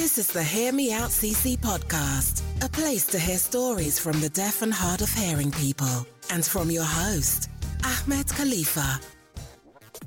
This 0.00 0.16
is 0.16 0.28
the 0.28 0.44
Hear 0.44 0.72
Me 0.72 0.92
Out 0.92 1.10
CC 1.10 1.58
podcast, 1.58 2.42
a 2.64 2.68
place 2.68 3.04
to 3.08 3.18
hear 3.18 3.36
stories 3.36 3.98
from 3.98 4.20
the 4.20 4.28
deaf 4.28 4.62
and 4.62 4.72
hard 4.72 5.02
of 5.02 5.12
hearing 5.12 5.50
people, 5.50 6.06
and 6.30 6.44
from 6.44 6.70
your 6.70 6.84
host, 6.84 7.50
Ahmed 7.84 8.28
Khalifa. 8.28 9.00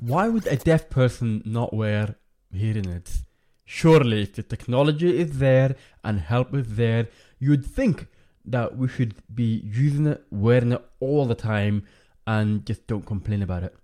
Why 0.00 0.28
would 0.28 0.46
a 0.46 0.56
deaf 0.56 0.88
person 0.88 1.42
not 1.44 1.74
wear 1.74 2.16
hearing 2.50 2.88
aids? 2.88 3.22
Surely, 3.66 4.22
if 4.22 4.32
the 4.32 4.42
technology 4.42 5.20
is 5.20 5.38
there 5.38 5.76
and 6.02 6.20
help 6.20 6.54
is 6.54 6.76
there, 6.76 7.08
you'd 7.38 7.66
think 7.66 8.06
that 8.46 8.78
we 8.78 8.88
should 8.88 9.14
be 9.34 9.60
using 9.62 10.06
it, 10.06 10.24
wearing 10.30 10.72
it 10.72 10.82
all 11.00 11.26
the 11.26 11.34
time, 11.34 11.84
and 12.26 12.64
just 12.64 12.86
don't 12.86 13.04
complain 13.04 13.42
about 13.42 13.62
it. 13.62 13.76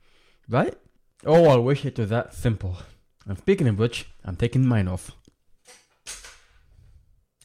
Right? 0.49 0.75
Oh, 1.27 1.51
I 1.51 1.57
wish 1.57 1.85
it 1.85 1.99
was 1.99 2.09
that 2.09 2.33
simple. 2.33 2.79
And 3.27 3.37
speaking 3.37 3.69
of 3.69 3.79
which, 3.79 4.09
I'm 4.25 4.37
taking 4.37 4.67
mine 4.67 4.89
off. 4.89 5.13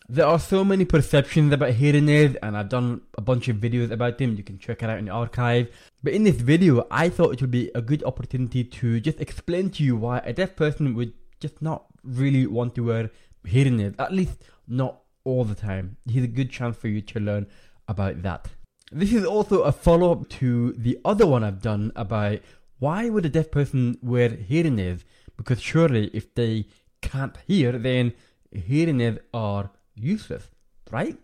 There 0.10 0.28
are 0.28 0.38
so 0.38 0.66
many 0.66 0.84
perceptions 0.84 1.54
about 1.54 1.72
hearing 1.72 2.10
aids, 2.10 2.36
and 2.44 2.58
I've 2.58 2.68
done 2.68 3.02
a 3.18 3.22
bunch 3.22 3.48
of 3.48 3.58
videos 3.58 3.90
about 3.90 4.18
them. 4.18 4.36
You 4.36 4.44
can 4.44 4.60
check 4.60 4.84
it 4.84 4.90
out 4.90 5.00
in 5.00 5.06
the 5.06 5.12
archive. 5.12 5.70
But 6.04 6.12
in 6.12 6.26
this 6.26 6.36
video, 6.36 6.86
I 6.92 7.08
thought 7.08 7.32
it 7.32 7.40
would 7.40 7.52
be 7.52 7.72
a 7.74 7.82
good 7.82 8.04
opportunity 8.04 8.66
to 8.66 9.00
just 9.00 9.22
explain 9.22 9.70
to 9.72 9.84
you 9.84 9.96
why 9.96 10.18
a 10.20 10.34
deaf 10.34 10.58
person 10.58 10.94
would 10.96 11.14
just 11.40 11.62
not 11.62 11.86
really 12.04 12.46
want 12.46 12.76
to 12.76 12.84
wear 12.84 13.12
hearing 13.46 13.80
aids, 13.80 13.96
at 13.98 14.12
least 14.12 14.44
not 14.68 15.04
all 15.24 15.46
the 15.46 15.56
time. 15.56 15.96
Here's 16.06 16.26
a 16.26 16.28
good 16.28 16.52
chance 16.52 16.76
for 16.76 16.90
you 16.90 17.00
to 17.02 17.20
learn 17.22 17.48
about 17.88 18.24
that. 18.24 18.50
This 18.92 19.14
is 19.14 19.24
also 19.24 19.62
a 19.62 19.72
follow 19.72 20.12
up 20.12 20.28
to 20.30 20.74
the 20.74 21.00
other 21.06 21.26
one 21.26 21.46
I've 21.46 21.62
done 21.62 21.94
about 21.96 22.40
why 22.80 23.08
would 23.08 23.26
a 23.26 23.30
deaf 23.30 23.52
person 23.52 23.98
wear 24.02 24.30
hearing 24.30 24.80
aids? 24.80 25.06
Because 25.38 25.62
surely 25.62 26.08
if 26.14 26.36
they 26.36 26.68
can't 27.02 27.38
hear, 27.48 27.72
then 27.72 28.12
hearing 28.52 29.00
aids 29.00 29.20
are 29.34 29.72
useless, 29.96 30.50
right? 30.92 31.18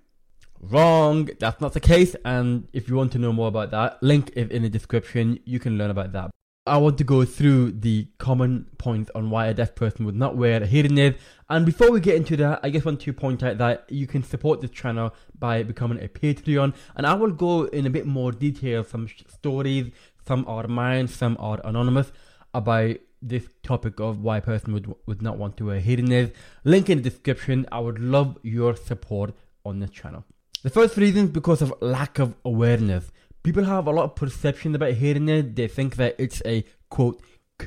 Wrong, 0.62 1.30
that's 1.40 1.62
not 1.62 1.74
the 1.74 1.80
case. 1.80 2.16
And 2.26 2.68
if 2.74 2.90
you 2.90 2.96
want 2.96 3.12
to 3.14 3.20
know 3.20 3.32
more 3.32 3.48
about 3.48 3.72
that, 3.72 4.02
link 4.04 4.32
is 4.36 4.50
in 4.50 4.64
the 4.64 4.70
description. 4.70 5.40
You 5.46 5.60
can 5.60 5.78
learn 5.78 5.90
about 5.90 6.12
that. 6.14 6.32
I 6.68 6.78
want 6.78 7.00
to 7.00 7.04
go 7.04 7.26
through 7.26 7.72
the 7.72 8.08
common 8.20 8.68
points 8.78 9.10
on 9.16 9.32
why 9.32 9.48
a 9.48 9.54
deaf 9.54 9.74
person 9.74 10.06
would 10.06 10.16
not 10.16 10.38
wear 10.38 10.62
a 10.62 10.68
hearing 10.68 10.98
aid. 11.00 11.18
And 11.50 11.66
before 11.66 11.90
we 11.90 12.00
get 12.00 12.16
into 12.16 12.38
that, 12.38 12.60
I 12.62 12.70
just 12.70 12.86
want 12.86 13.00
to 13.02 13.14
point 13.14 13.42
out 13.42 13.58
that 13.58 13.86
you 13.90 14.06
can 14.06 14.22
support 14.22 14.62
this 14.62 14.70
channel 14.70 15.16
by 15.38 15.64
becoming 15.64 16.04
a 16.04 16.08
Patreon. 16.08 16.76
And 16.96 17.08
I 17.08 17.16
will 17.16 17.32
go 17.32 17.64
in 17.64 17.88
a 17.88 17.90
bit 17.90 18.06
more 18.06 18.32
detail, 18.32 18.84
some 18.84 19.08
stories, 19.28 19.92
some 20.28 20.46
are 20.48 20.68
mine, 20.68 21.08
some 21.08 21.38
are 21.40 21.60
anonymous, 21.64 22.12
about 22.54 22.98
this 23.22 23.48
topic 23.64 24.00
of 24.00 24.22
why 24.22 24.38
a 24.38 24.42
person 24.42 24.74
would, 24.74 24.94
would 25.06 25.22
not 25.22 25.38
want 25.38 25.58
to 25.58 25.66
wear 25.68 25.80
hearing 25.80 26.12
aids. 26.12 26.32
Link 26.64 26.90
in 26.90 27.02
the 27.02 27.10
description. 27.10 27.66
I 27.72 27.80
would 27.80 28.00
love 28.00 28.38
your 28.44 28.76
support 28.76 29.34
on 29.66 29.80
this 29.80 29.92
channel. 29.92 30.24
The 30.64 30.70
first 30.70 30.98
reason 30.98 31.26
is 31.26 31.30
because 31.32 31.62
of 31.62 31.74
lack 31.82 32.20
of 32.20 32.36
awareness. 32.44 33.12
People 33.44 33.64
have 33.64 33.88
a 33.88 33.92
lot 33.92 34.04
of 34.04 34.16
perception 34.16 34.76
about 34.76 34.94
hearing 34.94 35.30
aids. 35.30 35.56
They 35.56 35.68
think 35.68 35.96
that 35.96 36.16
it's 36.18 36.42
a 36.46 36.66
quote 36.90 37.22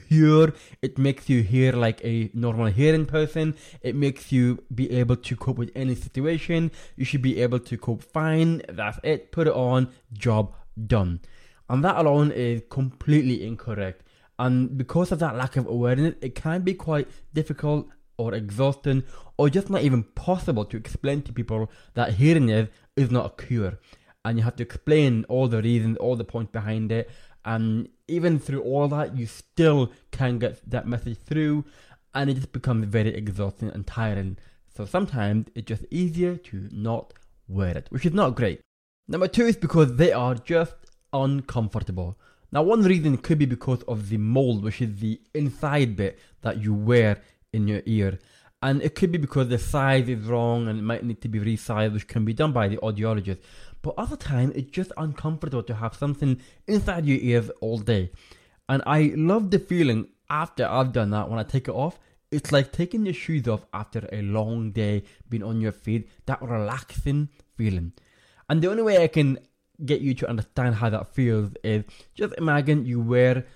cure. 0.09 0.53
It 0.81 0.99
makes 0.99 1.29
you 1.29 1.43
hear 1.43 1.73
like 1.73 2.01
a 2.05 2.31
normal 2.35 2.67
hearing 2.67 3.07
person. 3.07 3.55
It 3.81 3.95
makes 3.95 4.33
you 4.33 4.63
be 4.75 4.91
able 4.91 5.17
to 5.17 5.37
cope 5.37 5.59
with 5.59 5.71
any 5.75 5.95
situation. 5.95 6.71
You 6.97 7.05
should 7.05 7.23
be 7.23 7.41
able 7.41 7.61
to 7.61 7.77
cope 7.77 8.03
fine. 8.03 8.63
That's 8.69 8.99
it. 9.03 9.33
Put 9.33 9.47
it 9.47 9.55
on. 9.55 9.89
Job 10.13 10.55
done. 10.87 11.21
And 11.69 11.85
that 11.85 11.97
alone 11.97 12.33
is 12.33 12.63
completely 12.69 13.47
incorrect. 13.47 14.07
And 14.39 14.77
because 14.77 15.13
of 15.13 15.19
that 15.21 15.37
lack 15.37 15.57
of 15.57 15.67
awareness, 15.67 16.15
it 16.21 16.35
can 16.35 16.63
be 16.63 16.75
quite 16.75 17.09
difficult 17.33 17.89
or 18.17 18.35
exhausting 18.35 19.05
or 19.37 19.49
just 19.49 19.71
not 19.71 19.83
even 19.83 20.03
possible 20.03 20.65
to 20.65 20.77
explain 20.77 21.23
to 21.23 21.33
people 21.33 21.71
that 21.95 22.15
hearing 22.15 22.51
aids 22.51 22.71
is 22.97 23.11
not 23.11 23.27
a 23.27 23.43
cure. 23.47 23.79
And 24.25 24.39
you 24.39 24.45
have 24.45 24.57
to 24.57 24.63
explain 24.63 25.25
all 25.29 25.49
the 25.49 25.63
reasons, 25.63 25.97
all 25.99 26.17
the 26.17 26.25
points 26.25 26.53
behind 26.53 26.93
it. 26.93 27.11
And 27.45 27.89
even 28.07 28.39
through 28.39 28.63
all 28.63 28.89
that, 28.89 29.17
you 29.17 29.27
still 29.27 29.93
can 30.13 30.39
get 30.39 30.69
that 30.71 30.87
message 30.87 31.19
through. 31.19 31.65
And 32.15 32.31
it 32.31 32.35
just 32.35 32.53
becomes 32.53 32.87
very 32.87 33.15
exhausting 33.15 33.71
and 33.71 33.87
tiring. 33.87 34.39
So 34.75 34.85
sometimes 34.85 35.49
it's 35.55 35.67
just 35.67 35.85
easier 35.91 36.37
to 36.37 36.69
not 36.73 37.15
wear 37.49 37.77
it, 37.77 37.87
which 37.91 38.07
is 38.07 38.13
not 38.13 38.37
great. 38.37 38.61
Number 39.09 39.29
two 39.29 39.45
is 39.45 39.57
because 39.57 39.97
they 39.97 40.13
are 40.13 40.35
just 40.35 40.75
uncomfortable. 41.13 42.19
Now, 42.53 42.63
one 42.63 42.83
reason 42.83 43.17
could 43.17 43.39
be 43.39 43.47
because 43.47 43.83
of 43.85 44.11
the 44.11 44.19
mold, 44.19 44.63
which 44.63 44.83
is 44.83 45.01
the 45.01 45.19
inside 45.33 45.97
bit 45.97 46.19
that 46.43 46.63
you 46.63 46.75
wear 46.75 47.23
in 47.53 47.67
your 47.67 47.81
ear. 47.87 48.19
And 48.63 48.83
it 48.83 48.95
could 48.95 49.11
be 49.11 49.19
because 49.19 49.49
the 49.49 49.59
size 49.59 50.09
is 50.09 50.25
wrong 50.27 50.69
and 50.69 50.79
it 50.79 50.83
might 50.83 51.03
need 51.03 51.23
to 51.23 51.29
be 51.29 51.41
resized, 51.41 51.95
which 51.95 52.07
can 52.07 52.27
be 52.27 52.35
done 52.35 52.53
by 52.53 52.69
the 52.69 52.77
audiologist. 52.77 53.39
But 53.81 53.95
other 53.97 54.17
times, 54.17 54.53
it's 54.55 54.71
just 54.71 54.93
uncomfortable 54.99 55.63
to 55.65 55.75
have 55.75 55.97
something 55.97 56.41
inside 56.69 57.07
your 57.07 57.19
ears 57.19 57.51
all 57.61 57.79
day. 57.79 58.11
And 58.69 58.83
I 58.87 59.13
love 59.17 59.51
the 59.51 59.59
feeling 59.59 60.09
after 60.31 60.67
I've 60.67 60.93
done 60.93 61.11
that 61.11 61.29
when 61.31 61.39
I 61.39 61.43
take 61.43 61.69
it 61.69 61.75
off. 61.75 61.99
It's 62.31 62.53
like 62.53 62.71
taking 62.71 63.05
your 63.05 63.15
shoes 63.15 63.49
off 63.49 63.67
after 63.75 64.09
a 64.13 64.23
long 64.23 64.73
day 64.73 65.05
being 65.29 65.43
on 65.43 65.61
your 65.61 65.73
feet, 65.73 66.09
that 66.27 66.41
relaxing 66.41 67.31
feeling. 67.57 67.93
And 68.49 68.63
the 68.63 68.71
only 68.71 68.83
way 68.83 69.03
I 69.03 69.09
can 69.09 69.39
get 69.85 70.01
you 70.01 70.15
to 70.15 70.29
understand 70.29 70.77
how 70.77 70.91
that 70.91 71.15
feels 71.15 71.51
is 71.63 71.85
just 72.15 72.35
imagine 72.39 72.85
you 72.85 73.01
wear 73.01 73.47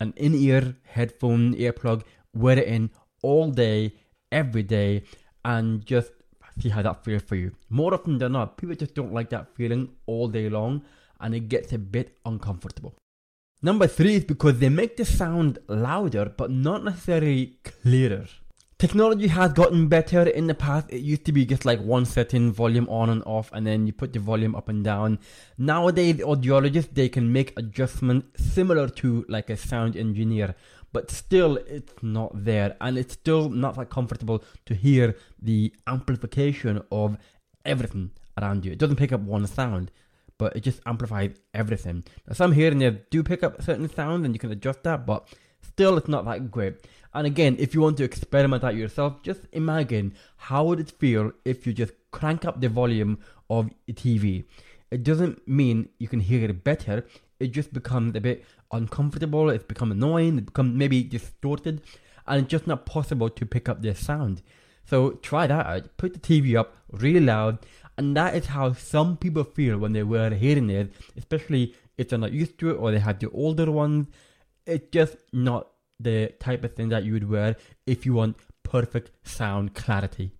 an 0.00 0.12
in-ear 0.16 0.76
headphone 0.84 1.54
earplug, 1.54 2.02
wear 2.34 2.58
it 2.58 2.68
in 2.68 2.90
all 3.22 3.50
day, 3.50 3.94
every 4.30 4.62
day, 4.62 5.02
and 5.44 5.84
just 5.84 6.12
see 6.60 6.68
how 6.68 6.82
that 6.82 7.04
feels 7.04 7.22
for 7.22 7.36
you. 7.36 7.52
More 7.68 7.94
often 7.94 8.18
than 8.18 8.32
not, 8.32 8.56
people 8.56 8.76
just 8.76 8.94
don't 8.94 9.12
like 9.12 9.30
that 9.30 9.54
feeling 9.54 9.90
all 10.06 10.28
day 10.28 10.48
long, 10.48 10.82
and 11.20 11.34
it 11.34 11.48
gets 11.48 11.72
a 11.72 11.78
bit 11.78 12.16
uncomfortable. 12.24 12.94
Number 13.60 13.88
three 13.88 14.16
is 14.16 14.24
because 14.24 14.60
they 14.60 14.68
make 14.68 14.96
the 14.96 15.04
sound 15.04 15.58
louder, 15.66 16.32
but 16.36 16.50
not 16.50 16.84
necessarily 16.84 17.58
clearer. 17.64 18.26
Technology 18.78 19.26
has 19.26 19.52
gotten 19.54 19.88
better 19.88 20.22
in 20.22 20.46
the 20.46 20.54
past. 20.54 20.86
It 20.88 21.00
used 21.00 21.24
to 21.24 21.32
be 21.32 21.44
just 21.44 21.64
like 21.64 21.80
one 21.80 22.04
setting, 22.04 22.52
volume 22.52 22.88
on 22.88 23.10
and 23.10 23.24
off, 23.26 23.50
and 23.52 23.66
then 23.66 23.88
you 23.88 23.92
put 23.92 24.12
the 24.12 24.20
volume 24.20 24.54
up 24.54 24.68
and 24.68 24.84
down. 24.84 25.18
Nowadays, 25.58 26.18
audiologists 26.18 26.94
they 26.94 27.08
can 27.08 27.32
make 27.32 27.58
adjustments 27.58 28.40
similar 28.40 28.88
to 28.88 29.26
like 29.28 29.50
a 29.50 29.56
sound 29.56 29.96
engineer, 29.96 30.54
but 30.92 31.10
still 31.10 31.56
it's 31.56 31.92
not 32.02 32.30
there, 32.44 32.76
and 32.80 32.96
it's 32.96 33.14
still 33.14 33.48
not 33.48 33.74
that 33.74 33.90
comfortable 33.90 34.44
to 34.66 34.74
hear 34.74 35.16
the 35.42 35.74
amplification 35.88 36.80
of 36.92 37.16
everything 37.64 38.12
around 38.40 38.64
you. 38.64 38.70
It 38.70 38.78
doesn't 38.78 38.94
pick 38.94 39.10
up 39.10 39.22
one 39.22 39.44
sound, 39.48 39.90
but 40.38 40.54
it 40.54 40.60
just 40.60 40.78
amplifies 40.86 41.34
everything. 41.52 42.04
Now, 42.28 42.34
some 42.34 42.52
hearing 42.52 42.82
aids 42.82 43.00
do 43.10 43.24
pick 43.24 43.42
up 43.42 43.60
certain 43.60 43.88
sounds, 43.92 44.24
and 44.24 44.36
you 44.36 44.38
can 44.38 44.52
adjust 44.52 44.84
that, 44.84 45.04
but 45.04 45.26
still 45.68 45.96
it's 45.96 46.08
not 46.08 46.24
that 46.24 46.50
great. 46.50 46.74
And 47.14 47.26
again, 47.26 47.56
if 47.58 47.74
you 47.74 47.80
want 47.80 47.96
to 47.98 48.04
experiment 48.04 48.62
that 48.62 48.74
yourself, 48.76 49.22
just 49.22 49.40
imagine 49.52 50.14
how 50.36 50.64
would 50.64 50.80
it 50.80 50.90
feel 50.90 51.32
if 51.44 51.66
you 51.66 51.72
just 51.72 51.92
crank 52.10 52.44
up 52.44 52.60
the 52.60 52.68
volume 52.68 53.18
of 53.50 53.70
a 53.88 53.92
TV. 53.92 54.44
It 54.90 55.02
doesn't 55.04 55.46
mean 55.46 55.88
you 55.98 56.08
can 56.08 56.20
hear 56.20 56.48
it 56.48 56.64
better. 56.64 57.06
It 57.40 57.48
just 57.48 57.72
becomes 57.72 58.16
a 58.16 58.20
bit 58.20 58.44
uncomfortable. 58.72 59.50
It's 59.50 59.64
become 59.64 59.92
annoying. 59.92 60.38
It 60.38 60.46
becomes 60.46 60.76
maybe 60.76 61.02
distorted, 61.02 61.82
and 62.26 62.42
it's 62.42 62.50
just 62.50 62.66
not 62.66 62.86
possible 62.86 63.28
to 63.30 63.46
pick 63.46 63.68
up 63.68 63.82
the 63.82 63.94
sound. 63.94 64.42
So 64.84 65.12
try 65.12 65.46
that 65.46 65.66
out. 65.66 65.96
Put 65.96 66.14
the 66.14 66.18
TV 66.18 66.58
up 66.58 66.76
really 66.90 67.20
loud, 67.20 67.58
and 67.96 68.16
that 68.16 68.34
is 68.34 68.46
how 68.46 68.72
some 68.72 69.16
people 69.16 69.44
feel 69.44 69.78
when 69.78 69.92
they 69.92 70.02
wear 70.02 70.30
hearing 70.30 70.70
aids, 70.70 70.96
especially 71.16 71.74
if 71.98 72.08
they're 72.08 72.18
not 72.18 72.32
used 72.32 72.58
to 72.58 72.70
it 72.70 72.74
or 72.74 72.90
they 72.90 72.98
have 72.98 73.18
the 73.18 73.30
older 73.30 73.70
ones. 73.70 74.06
It's 74.68 74.90
just 74.92 75.16
not 75.32 75.68
the 75.98 76.34
type 76.38 76.62
of 76.62 76.74
thing 76.74 76.90
that 76.90 77.02
you 77.02 77.14
would 77.14 77.28
wear 77.28 77.56
if 77.86 78.04
you 78.04 78.12
want 78.12 78.36
perfect 78.62 79.10
sound 79.24 79.74
clarity. 79.74 80.32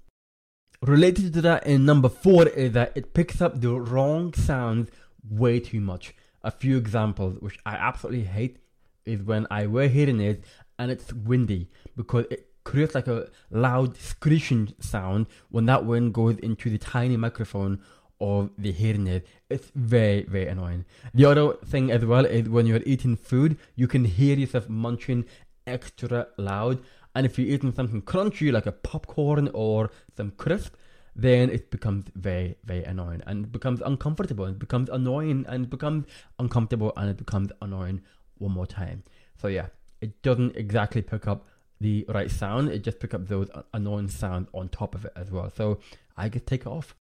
Related 0.82 1.32
to 1.34 1.40
that, 1.40 1.66
in 1.66 1.86
number 1.86 2.10
four 2.10 2.46
is 2.46 2.72
that 2.72 2.92
it 2.94 3.14
picks 3.14 3.40
up 3.40 3.60
the 3.60 3.72
wrong 3.80 4.34
sounds 4.34 4.90
way 5.28 5.58
too 5.58 5.80
much. 5.80 6.14
A 6.42 6.50
few 6.50 6.76
examples, 6.76 7.40
which 7.40 7.58
I 7.66 7.74
absolutely 7.74 8.24
hate, 8.24 8.58
is 9.06 9.22
when 9.22 9.46
I 9.50 9.66
wear 9.66 9.88
hearing 9.88 10.20
aids 10.20 10.46
and 10.78 10.90
it's 10.90 11.12
windy 11.12 11.70
because 11.96 12.26
it 12.30 12.50
creates 12.64 12.94
like 12.94 13.08
a 13.08 13.28
loud 13.50 13.96
screeching 13.96 14.74
sound 14.78 15.26
when 15.48 15.64
that 15.64 15.86
wind 15.86 16.12
goes 16.12 16.36
into 16.36 16.68
the 16.68 16.78
tiny 16.78 17.16
microphone 17.16 17.80
of 18.20 18.50
the 18.58 18.72
hearing 18.72 19.06
aid. 19.06 19.22
It's 19.48 19.70
very, 19.74 20.22
very 20.22 20.48
annoying. 20.48 20.84
The 21.14 21.24
other 21.26 21.54
thing 21.64 21.90
as 21.90 22.04
well 22.04 22.24
is 22.24 22.48
when 22.48 22.66
you're 22.66 22.82
eating 22.84 23.16
food, 23.16 23.58
you 23.76 23.86
can 23.86 24.04
hear 24.04 24.36
yourself 24.36 24.68
munching 24.68 25.24
extra 25.66 26.28
loud. 26.36 26.80
And 27.14 27.26
if 27.26 27.38
you're 27.38 27.48
eating 27.48 27.72
something 27.72 28.02
crunchy 28.02 28.52
like 28.52 28.66
a 28.66 28.72
popcorn 28.72 29.50
or 29.54 29.90
some 30.16 30.32
crisp, 30.32 30.74
then 31.14 31.50
it 31.50 31.70
becomes 31.70 32.06
very, 32.14 32.56
very 32.64 32.84
annoying 32.84 33.22
and 33.26 33.50
becomes 33.50 33.80
uncomfortable. 33.80 34.46
It 34.46 34.58
becomes 34.58 34.88
annoying 34.88 35.44
and 35.48 35.68
becomes 35.68 36.06
uncomfortable 36.38 36.92
and 36.96 37.10
it 37.10 37.16
becomes 37.16 37.50
annoying 37.60 38.02
one 38.38 38.52
more 38.52 38.66
time. 38.66 39.02
So 39.40 39.48
yeah, 39.48 39.66
it 40.00 40.22
doesn't 40.22 40.56
exactly 40.56 41.02
pick 41.02 41.26
up 41.26 41.46
the 41.80 42.04
right 42.08 42.30
sound, 42.30 42.70
it 42.70 42.82
just 42.82 42.98
picks 42.98 43.14
up 43.14 43.28
those 43.28 43.48
annoying 43.72 44.08
sounds 44.08 44.48
on 44.52 44.68
top 44.68 44.94
of 44.94 45.04
it 45.04 45.12
as 45.16 45.30
well. 45.30 45.50
So 45.56 45.78
I 46.16 46.28
just 46.28 46.46
take 46.46 46.62
it 46.62 46.66
off. 46.66 46.94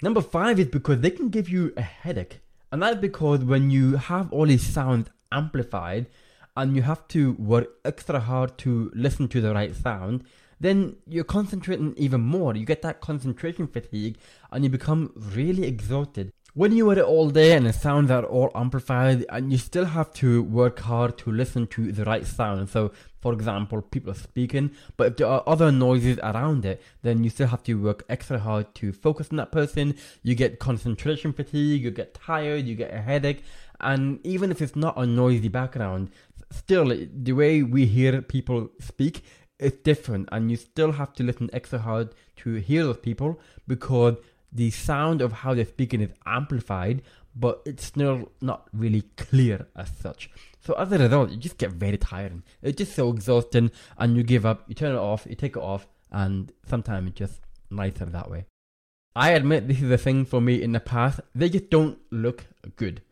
Number 0.00 0.20
five 0.20 0.60
is 0.60 0.68
because 0.68 1.00
they 1.00 1.10
can 1.10 1.28
give 1.28 1.48
you 1.48 1.72
a 1.76 1.82
headache. 1.82 2.40
And 2.70 2.82
that's 2.82 3.00
because 3.00 3.40
when 3.44 3.70
you 3.70 3.96
have 3.96 4.32
all 4.32 4.46
these 4.46 4.62
sounds 4.62 5.10
amplified 5.32 6.06
and 6.56 6.76
you 6.76 6.82
have 6.82 7.08
to 7.08 7.32
work 7.32 7.68
extra 7.84 8.20
hard 8.20 8.58
to 8.58 8.92
listen 8.94 9.26
to 9.28 9.40
the 9.40 9.52
right 9.52 9.74
sound, 9.74 10.24
then 10.60 10.96
you're 11.06 11.24
concentrating 11.24 11.94
even 11.96 12.20
more. 12.20 12.54
You 12.54 12.64
get 12.64 12.82
that 12.82 13.00
concentration 13.00 13.66
fatigue 13.66 14.18
and 14.52 14.62
you 14.62 14.70
become 14.70 15.12
really 15.16 15.64
exhausted. 15.64 16.32
When 16.58 16.72
you 16.72 16.90
are 16.90 16.98
it 16.98 17.04
all 17.04 17.30
day 17.30 17.52
and 17.52 17.66
the 17.66 17.72
sounds 17.72 18.10
are 18.10 18.24
all 18.24 18.50
amplified 18.52 19.24
and 19.28 19.52
you 19.52 19.58
still 19.58 19.84
have 19.84 20.12
to 20.14 20.42
work 20.42 20.80
hard 20.80 21.16
to 21.18 21.30
listen 21.30 21.68
to 21.68 21.92
the 21.92 22.04
right 22.04 22.26
sound. 22.26 22.68
So 22.68 22.90
for 23.20 23.32
example, 23.32 23.80
people 23.80 24.10
are 24.10 24.16
speaking, 24.16 24.72
but 24.96 25.06
if 25.06 25.16
there 25.18 25.28
are 25.28 25.44
other 25.46 25.70
noises 25.70 26.18
around 26.20 26.64
it, 26.64 26.82
then 27.02 27.22
you 27.22 27.30
still 27.30 27.46
have 27.46 27.62
to 27.62 27.74
work 27.74 28.04
extra 28.08 28.40
hard 28.40 28.74
to 28.74 28.92
focus 28.92 29.28
on 29.30 29.36
that 29.36 29.52
person. 29.52 29.94
You 30.24 30.34
get 30.34 30.58
concentration 30.58 31.32
fatigue, 31.32 31.80
you 31.80 31.92
get 31.92 32.14
tired, 32.14 32.66
you 32.66 32.74
get 32.74 32.92
a 32.92 33.02
headache, 33.02 33.44
and 33.78 34.18
even 34.26 34.50
if 34.50 34.60
it's 34.60 34.74
not 34.74 34.96
a 34.96 35.06
noisy 35.06 35.46
background, 35.46 36.10
still 36.50 36.88
the 36.88 37.32
way 37.34 37.62
we 37.62 37.86
hear 37.86 38.20
people 38.20 38.68
speak 38.80 39.22
is 39.60 39.74
different, 39.84 40.28
and 40.32 40.50
you 40.50 40.56
still 40.56 40.90
have 40.90 41.12
to 41.12 41.22
listen 41.22 41.50
extra 41.52 41.78
hard 41.78 42.16
to 42.38 42.54
hear 42.54 42.82
those 42.82 42.96
people 42.96 43.38
because 43.68 44.16
the 44.52 44.70
sound 44.70 45.20
of 45.20 45.32
how 45.32 45.54
they're 45.54 45.64
speaking 45.64 46.00
is 46.00 46.10
amplified, 46.26 47.02
but 47.34 47.62
it's 47.64 47.84
still 47.84 48.32
not 48.40 48.68
really 48.72 49.02
clear 49.16 49.66
as 49.76 49.90
such. 50.00 50.30
So 50.60 50.74
as 50.74 50.90
a 50.92 50.98
result, 50.98 51.30
you 51.30 51.36
just 51.36 51.58
get 51.58 51.72
very 51.72 51.98
tiring. 51.98 52.42
It's 52.62 52.76
just 52.76 52.94
so 52.94 53.10
exhausting, 53.10 53.70
and 53.96 54.16
you 54.16 54.22
give 54.22 54.44
up. 54.44 54.64
You 54.68 54.74
turn 54.74 54.92
it 54.92 54.98
off. 54.98 55.26
You 55.28 55.36
take 55.36 55.56
it 55.56 55.62
off, 55.62 55.86
and 56.10 56.52
sometimes 56.66 57.10
it's 57.10 57.18
just 57.18 57.40
nicer 57.70 58.06
that 58.06 58.30
way. 58.30 58.46
I 59.14 59.30
admit 59.30 59.68
this 59.68 59.82
is 59.82 59.90
a 59.90 59.98
thing 59.98 60.24
for 60.24 60.40
me 60.40 60.62
in 60.62 60.72
the 60.72 60.80
past. 60.80 61.20
They 61.34 61.48
just 61.48 61.70
don't 61.70 61.98
look 62.10 62.46
good. 62.76 63.02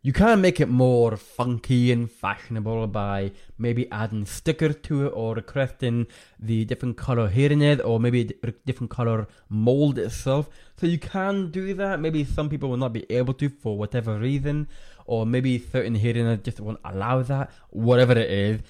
You 0.00 0.12
can 0.12 0.40
make 0.40 0.60
it 0.60 0.68
more 0.68 1.16
funky 1.16 1.90
and 1.90 2.08
fashionable 2.08 2.86
by 2.86 3.32
maybe 3.58 3.90
adding 3.90 4.26
stickers 4.26 4.76
to 4.84 5.06
it 5.06 5.10
or 5.10 5.34
requesting 5.34 6.06
the 6.38 6.64
different 6.66 6.96
color 6.96 7.28
hearing 7.28 7.62
aid 7.62 7.80
or 7.80 7.98
maybe 7.98 8.30
a 8.44 8.52
different 8.64 8.90
color 8.90 9.26
mold 9.48 9.98
itself. 9.98 10.48
So 10.76 10.86
you 10.86 10.98
can 10.98 11.50
do 11.50 11.74
that. 11.74 11.98
Maybe 11.98 12.24
some 12.24 12.48
people 12.48 12.70
will 12.70 12.76
not 12.76 12.92
be 12.92 13.10
able 13.10 13.34
to 13.34 13.48
for 13.48 13.76
whatever 13.76 14.18
reason, 14.20 14.68
or 15.06 15.26
maybe 15.26 15.58
certain 15.58 15.96
hearing 15.96 16.28
aid 16.28 16.44
just 16.44 16.60
won't 16.60 16.78
allow 16.84 17.22
that. 17.22 17.50
Whatever 17.70 18.12
it 18.12 18.30
is, 18.30 18.60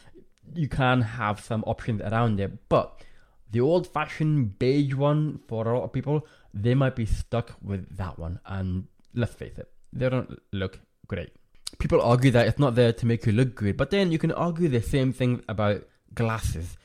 you 0.54 0.66
can 0.66 1.02
have 1.02 1.40
some 1.40 1.62
options 1.66 2.00
around 2.00 2.40
it. 2.40 2.52
But 2.70 3.02
the 3.50 3.60
old 3.60 3.86
fashioned 3.86 4.58
beige 4.58 4.94
one 4.94 5.40
for 5.46 5.68
a 5.68 5.78
lot 5.78 5.84
of 5.84 5.92
people, 5.92 6.26
they 6.54 6.74
might 6.74 6.96
be 6.96 7.04
stuck 7.04 7.54
with 7.62 7.98
that 7.98 8.18
one. 8.18 8.40
And 8.46 8.86
let's 9.14 9.34
face 9.34 9.58
it, 9.58 9.70
they 9.92 10.08
don't 10.08 10.40
look 10.52 10.80
great. 11.08 11.30
People 11.78 12.00
argue 12.00 12.30
that 12.30 12.46
it's 12.46 12.58
not 12.58 12.74
there 12.74 12.92
to 12.92 13.06
make 13.06 13.26
you 13.26 13.32
look 13.32 13.54
good, 13.54 13.76
but 13.76 13.90
then 13.90 14.12
you 14.12 14.18
can 14.18 14.32
argue 14.32 14.68
the 14.68 14.82
same 14.82 15.12
thing 15.12 15.42
about 15.48 15.82
glasses. 16.14 16.76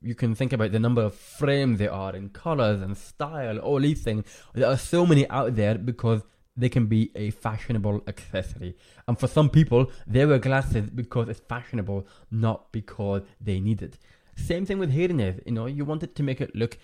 You 0.00 0.14
can 0.14 0.34
think 0.34 0.52
about 0.52 0.72
the 0.72 0.80
number 0.80 1.02
of 1.02 1.14
frames 1.14 1.78
there 1.78 1.92
are 1.92 2.14
and 2.14 2.32
colors 2.32 2.82
and 2.82 2.96
style, 2.96 3.58
all 3.58 3.80
these 3.80 4.02
things. 4.02 4.24
There 4.54 4.68
are 4.68 4.76
so 4.76 5.06
many 5.06 5.28
out 5.28 5.54
there 5.54 5.76
because 5.76 6.22
they 6.56 6.68
can 6.68 6.86
be 6.86 7.10
a 7.14 7.30
fashionable 7.30 8.02
accessory. 8.06 8.76
And 9.06 9.18
for 9.18 9.28
some 9.28 9.48
people, 9.48 9.90
they 10.06 10.26
wear 10.26 10.38
glasses 10.38 10.90
because 10.90 11.28
it's 11.28 11.40
fashionable, 11.40 12.06
not 12.30 12.72
because 12.72 13.22
they 13.40 13.60
need 13.60 13.80
it. 13.80 13.98
Same 14.34 14.66
thing 14.66 14.78
with 14.78 14.90
hearing 14.90 15.20
aids. 15.20 15.40
You 15.46 15.52
know, 15.52 15.66
you 15.66 15.84
want 15.84 16.02
it 16.02 16.14
to 16.16 16.22
make 16.22 16.40
it 16.40 16.56
look 16.56 16.78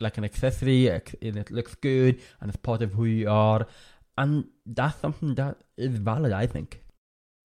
like 0.00 0.16
an 0.16 0.24
accessory, 0.24 0.88
and 0.88 1.02
it 1.20 1.50
looks 1.50 1.74
good, 1.74 2.20
and 2.40 2.48
it's 2.48 2.56
part 2.56 2.82
of 2.82 2.92
who 2.92 3.04
you 3.04 3.28
are. 3.28 3.66
And 4.16 4.46
that's 4.64 5.00
something 5.00 5.34
that 5.34 5.58
is 5.76 5.96
valid, 5.98 6.32
I 6.32 6.46
think. 6.46 6.80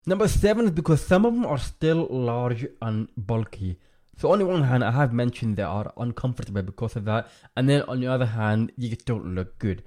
Number 0.06 0.28
seven 0.28 0.66
is 0.66 0.70
because 0.70 1.04
some 1.04 1.26
of 1.26 1.34
them 1.34 1.44
are 1.44 1.58
still 1.58 2.06
large 2.10 2.66
and 2.80 3.08
bulky. 3.16 3.78
So 4.16 4.32
on 4.32 4.38
the 4.38 4.46
one 4.46 4.64
hand, 4.64 4.84
I 4.84 4.90
have 4.92 5.12
mentioned 5.12 5.56
they 5.56 5.62
are 5.62 5.92
uncomfortable 5.96 6.62
because 6.62 6.94
of 6.94 7.04
that, 7.06 7.28
and 7.56 7.68
then 7.68 7.82
on 7.82 8.00
the 8.00 8.06
other 8.06 8.26
hand, 8.26 8.70
you 8.76 8.90
just 8.90 9.06
don't 9.06 9.34
look 9.34 9.58
good. 9.58 9.82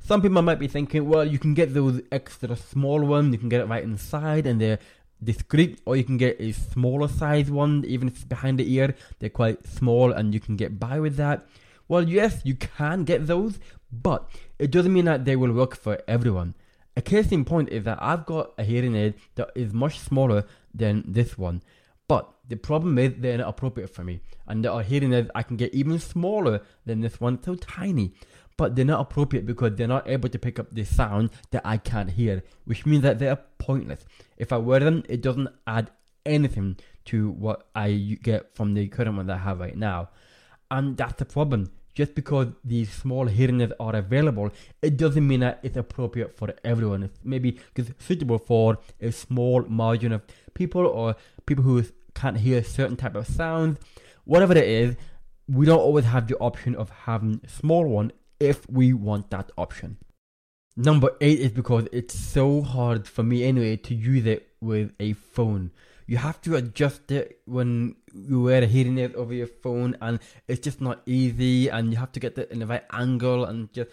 Some 0.00 0.20
people 0.20 0.42
might 0.42 0.58
be 0.58 0.68
thinking, 0.68 1.08
well, 1.08 1.24
you 1.24 1.38
can 1.38 1.54
get 1.54 1.74
those 1.74 2.00
extra 2.10 2.56
small 2.56 3.00
ones, 3.04 3.32
you 3.32 3.38
can 3.38 3.48
get 3.48 3.60
it 3.60 3.68
right 3.68 3.82
inside, 3.82 4.46
and 4.46 4.60
they're 4.60 4.78
discreet, 5.22 5.80
or 5.84 5.96
you 5.96 6.04
can 6.04 6.16
get 6.16 6.40
a 6.40 6.52
smaller 6.52 7.08
size 7.08 7.50
one, 7.50 7.84
even 7.86 8.08
if 8.08 8.14
it's 8.14 8.24
behind 8.24 8.58
the 8.58 8.74
ear, 8.74 8.94
they're 9.18 9.30
quite 9.30 9.66
small, 9.66 10.12
and 10.12 10.34
you 10.34 10.40
can 10.40 10.56
get 10.56 10.78
by 10.78 10.98
with 11.00 11.16
that. 11.16 11.46
Well, 11.88 12.08
yes, 12.08 12.40
you 12.44 12.54
can 12.54 13.04
get 13.04 13.26
those, 13.26 13.58
but 13.90 14.28
it 14.58 14.70
doesn't 14.70 14.92
mean 14.92 15.04
that 15.04 15.24
they 15.24 15.36
will 15.36 15.52
work 15.52 15.76
for 15.76 16.00
everyone. 16.08 16.54
A 16.96 17.02
case 17.02 17.30
in 17.30 17.44
point 17.44 17.68
is 17.68 17.84
that 17.84 17.98
I've 18.02 18.26
got 18.26 18.54
a 18.58 18.64
hearing 18.64 18.96
aid 18.96 19.14
that 19.36 19.50
is 19.54 19.72
much 19.72 19.98
smaller 20.00 20.44
than 20.74 21.04
this 21.06 21.38
one, 21.38 21.62
but 22.08 22.28
the 22.48 22.56
problem 22.56 22.98
is 22.98 23.14
they're 23.18 23.38
not 23.38 23.48
appropriate 23.48 23.88
for 23.88 24.02
me. 24.02 24.20
And 24.46 24.64
there 24.64 24.72
are 24.72 24.82
hearing 24.82 25.12
aids 25.12 25.30
I 25.34 25.42
can 25.42 25.56
get 25.56 25.74
even 25.74 25.98
smaller 25.98 26.62
than 26.86 27.00
this 27.00 27.20
one, 27.20 27.42
so 27.42 27.54
tiny. 27.54 28.14
But 28.56 28.74
they're 28.74 28.84
not 28.84 29.00
appropriate 29.00 29.46
because 29.46 29.76
they're 29.76 29.86
not 29.86 30.08
able 30.08 30.28
to 30.28 30.38
pick 30.38 30.58
up 30.58 30.74
the 30.74 30.84
sound 30.84 31.30
that 31.52 31.62
I 31.64 31.76
can't 31.76 32.10
hear, 32.10 32.42
which 32.64 32.84
means 32.84 33.02
that 33.02 33.20
they're 33.20 33.38
pointless. 33.58 34.04
If 34.36 34.52
I 34.52 34.56
wear 34.56 34.80
them, 34.80 35.04
it 35.08 35.22
doesn't 35.22 35.48
add 35.66 35.92
anything 36.26 36.78
to 37.04 37.30
what 37.30 37.68
I 37.76 38.18
get 38.22 38.56
from 38.56 38.74
the 38.74 38.88
current 38.88 39.16
one 39.16 39.26
that 39.26 39.34
I 39.34 39.42
have 39.42 39.60
right 39.60 39.76
now. 39.76 40.08
And 40.70 40.96
that's 40.96 41.14
the 41.14 41.24
problem 41.24 41.70
just 41.98 42.14
because 42.14 42.46
these 42.64 42.88
small 42.92 43.26
hearing 43.26 43.60
aids 43.60 43.72
are 43.80 43.96
available, 43.96 44.52
it 44.80 44.96
doesn't 44.96 45.26
mean 45.26 45.40
that 45.40 45.58
it's 45.64 45.76
appropriate 45.76 46.36
for 46.38 46.54
everyone. 46.62 47.02
It's 47.02 47.18
maybe 47.24 47.58
just 47.74 47.90
suitable 48.00 48.38
for 48.38 48.78
a 49.00 49.10
small 49.10 49.64
margin 49.64 50.12
of 50.12 50.22
people 50.54 50.86
or 50.86 51.16
people 51.44 51.64
who 51.64 51.82
can't 52.14 52.36
hear 52.36 52.62
certain 52.62 52.96
type 52.96 53.16
of 53.16 53.26
sounds. 53.26 53.80
Whatever 54.24 54.52
it 54.52 54.68
is, 54.68 54.94
we 55.48 55.66
don't 55.66 55.80
always 55.80 56.04
have 56.04 56.28
the 56.28 56.36
option 56.38 56.76
of 56.76 56.88
having 56.90 57.40
a 57.42 57.48
small 57.48 57.84
one 57.84 58.12
if 58.38 58.70
we 58.70 58.92
want 58.92 59.30
that 59.30 59.50
option. 59.58 59.96
Number 60.76 61.10
eight 61.20 61.40
is 61.40 61.50
because 61.50 61.88
it's 61.90 62.16
so 62.16 62.62
hard 62.62 63.08
for 63.08 63.24
me 63.24 63.42
anyway 63.42 63.74
to 63.76 63.94
use 63.96 64.24
it 64.24 64.46
with 64.60 64.92
a 65.00 65.14
phone 65.14 65.72
you 66.08 66.16
have 66.16 66.40
to 66.40 66.56
adjust 66.56 67.12
it 67.12 67.40
when 67.44 67.94
you 68.12 68.40
wear 68.42 68.62
a 68.62 68.66
hearing 68.66 68.98
aid 68.98 69.14
over 69.14 69.32
your 69.32 69.46
phone, 69.46 69.96
and 70.00 70.18
it's 70.48 70.60
just 70.60 70.80
not 70.80 71.02
easy. 71.06 71.68
And 71.68 71.92
you 71.92 71.98
have 71.98 72.10
to 72.12 72.20
get 72.20 72.36
it 72.38 72.50
in 72.50 72.58
the 72.58 72.66
right 72.66 72.84
angle, 72.92 73.44
and 73.44 73.72
just 73.72 73.90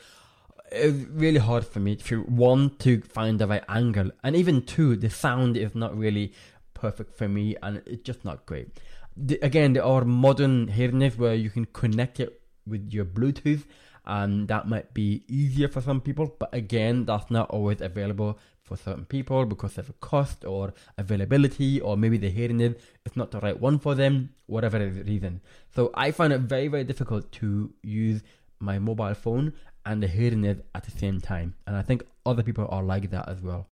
it's 0.71 1.05
really 1.09 1.39
hard 1.39 1.67
for 1.67 1.79
me 1.79 1.95
to 1.95 2.23
want 2.23 2.79
to 2.79 3.01
find 3.01 3.37
the 3.37 3.47
right 3.47 3.63
angle, 3.69 4.09
and 4.23 4.35
even 4.35 4.63
two, 4.63 4.95
the 4.95 5.09
sound 5.09 5.57
is 5.57 5.75
not 5.75 5.95
really 5.95 6.33
perfect 6.73 7.15
for 7.17 7.27
me, 7.27 7.55
and 7.61 7.83
it's 7.85 8.01
just 8.01 8.25
not 8.25 8.45
great. 8.45 8.79
The, 9.15 9.37
again, 9.41 9.73
there 9.73 9.83
are 9.85 10.03
modern 10.03 10.69
hearing 10.69 11.01
aids 11.01 11.17
where 11.17 11.35
you 11.35 11.49
can 11.49 11.65
connect 11.65 12.19
it 12.19 12.41
with 12.65 12.91
your 12.91 13.05
Bluetooth, 13.05 13.65
and 14.07 14.47
that 14.47 14.67
might 14.67 14.93
be 14.93 15.23
easier 15.27 15.67
for 15.67 15.81
some 15.81 16.01
people, 16.01 16.35
but 16.39 16.53
again, 16.53 17.05
that's 17.05 17.29
not 17.31 17.49
always 17.49 17.81
available 17.81 18.39
for 18.63 18.75
certain 18.75 19.05
people 19.05 19.45
because 19.45 19.77
of 19.77 19.99
cost 19.99 20.43
or 20.43 20.73
availability 20.97 21.79
or 21.79 21.95
maybe 21.95 22.17
the 22.17 22.29
hearing 22.29 22.61
aid 22.61 22.75
is 23.05 23.15
not 23.15 23.31
the 23.31 23.39
right 23.39 23.59
one 23.59 23.77
for 23.77 23.93
them, 23.93 24.29
whatever 24.47 24.79
the 24.79 25.03
reason. 25.03 25.41
So 25.75 25.91
I 25.93 26.11
find 26.11 26.33
it 26.33 26.41
very, 26.41 26.67
very 26.67 26.83
difficult 26.83 27.31
to 27.33 27.73
use 27.83 28.23
my 28.59 28.79
mobile 28.79 29.13
phone 29.13 29.53
and 29.85 30.01
the 30.01 30.07
hearing 30.07 30.45
aid 30.45 30.63
at 30.73 30.83
the 30.83 30.91
same 30.91 31.21
time. 31.21 31.53
And 31.67 31.75
I 31.75 31.83
think 31.83 32.03
other 32.25 32.41
people 32.41 32.67
are 32.69 32.83
like 32.83 33.11
that 33.11 33.29
as 33.29 33.41
well. 33.41 33.67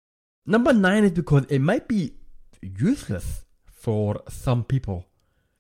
Number 0.47 0.73
nine 0.73 1.05
is 1.05 1.13
because 1.13 1.45
it 1.51 1.61
might 1.61 1.87
be 1.87 2.15
useless 2.63 3.45
for 3.67 4.23
some 4.29 4.65
people. 4.65 5.05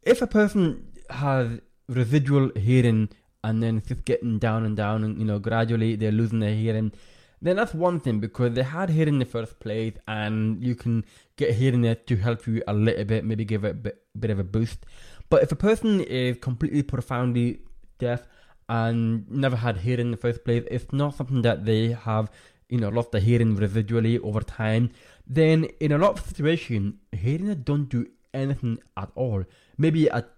If 0.03 0.23
a 0.23 0.27
person 0.27 0.87
has 1.11 1.61
residual 1.89 2.51
hearing 2.57 3.11
and 3.45 3.63
then 3.63 3.79
it's 3.79 3.89
just 3.89 4.05
getting 4.05 4.39
down 4.39 4.65
and 4.65 4.77
down 4.77 5.05
and 5.05 5.19
you 5.19 5.25
know 5.25 5.39
gradually 5.39 5.97
they're 5.97 6.13
losing 6.13 6.41
their 6.41 6.55
hearing 6.55 6.93
then 7.41 7.57
that's 7.57 7.75
one 7.75 8.01
thing 8.01 8.19
because 8.19 8.55
they 8.55 8.63
had 8.63 8.91
hearing 8.91 9.15
in 9.15 9.19
the 9.21 9.25
first 9.25 9.61
place 9.61 9.95
and 10.09 10.63
you 10.63 10.75
can 10.75 11.05
get 11.37 11.55
hearing 11.55 11.83
there 11.83 11.95
to 11.95 12.17
help 12.17 12.47
you 12.47 12.63
a 12.67 12.75
little 12.75 13.05
bit, 13.05 13.25
maybe 13.25 13.45
give 13.45 13.65
it 13.65 13.71
a 13.71 13.75
bit, 13.75 14.03
bit 14.19 14.31
of 14.31 14.39
a 14.39 14.45
boost. 14.45 14.85
But 15.31 15.43
if 15.43 15.53
a 15.53 15.57
person 15.57 16.01
is 16.01 16.39
completely 16.39 16.83
profoundly 16.83 17.61
deaf 17.99 18.27
and 18.69 19.31
never 19.31 19.57
had 19.57 19.79
hearing 19.79 20.07
in 20.07 20.11
the 20.11 20.17
first 20.17 20.45
place, 20.45 20.65
it's 20.71 20.93
not 20.93 21.15
something 21.15 21.43
that 21.43 21.65
they 21.65 21.93
have, 21.93 22.31
you 22.69 22.79
know, 22.79 22.89
lost 22.89 23.13
the 23.13 23.21
hearing 23.21 23.57
residually 23.57 24.21
over 24.23 24.41
time, 24.41 24.91
then 25.27 25.65
in 25.81 25.93
a 25.93 25.99
lot 25.99 26.19
of 26.19 26.27
situations, 26.27 26.95
hearing 27.13 27.55
don't 27.63 27.89
do 27.89 28.07
anything 28.35 28.79
at 28.97 29.11
all. 29.15 29.45
Maybe 29.77 30.11
at 30.11 30.29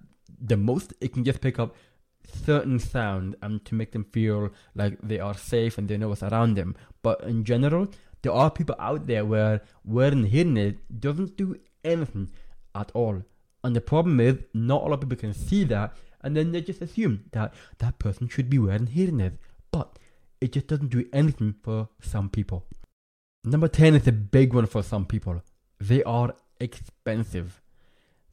the 0.41 0.57
most, 0.57 0.93
it 1.01 1.15
can 1.15 1.25
just 1.25 1.41
pick 1.41 1.59
up 1.59 1.75
certain 2.35 2.79
sound 2.79 3.37
and 3.43 3.65
to 3.65 3.75
make 3.75 3.93
them 3.93 4.05
feel 4.05 4.51
like 4.75 4.99
they 5.03 5.19
are 5.19 5.35
safe 5.35 5.79
and 5.79 5.89
they 5.89 5.97
know 5.97 6.09
what's 6.09 6.23
around 6.23 6.55
them. 6.55 6.77
But 7.03 7.23
in 7.23 7.45
general, 7.45 7.89
there 8.23 8.33
are 8.33 8.51
people 8.51 8.77
out 8.79 9.07
there 9.07 9.25
where 9.25 9.63
wearing 9.85 10.27
hearing 10.27 10.57
aid 10.57 10.79
doesn't 10.99 11.37
do 11.37 11.57
anything 11.85 12.31
at 12.75 12.91
all. 12.95 13.23
And 13.63 13.77
the 13.77 13.81
problem 13.81 14.21
is, 14.21 14.39
not 14.55 14.83
a 14.83 14.87
lot 14.87 14.95
of 14.95 15.01
people 15.01 15.17
can 15.17 15.35
see 15.35 15.65
that, 15.65 15.97
and 16.23 16.37
then 16.37 16.53
they 16.53 16.61
just 16.61 16.81
assume 16.81 17.25
that 17.33 17.55
that 17.79 17.99
person 17.99 18.29
should 18.29 18.49
be 18.49 18.59
wearing 18.59 18.87
hearing 18.87 19.21
aids. 19.21 19.39
But 19.71 19.99
it 20.41 20.53
just 20.53 20.67
doesn't 20.67 20.91
do 20.91 21.07
anything 21.13 21.55
for 21.63 21.89
some 22.01 22.29
people. 22.29 22.67
Number 23.45 23.69
10 23.69 23.95
is 23.95 24.07
a 24.07 24.13
big 24.13 24.55
one 24.55 24.67
for 24.67 24.83
some 24.83 25.07
people. 25.07 25.43
They 25.79 26.03
are 26.05 26.35
expensive. 26.59 27.61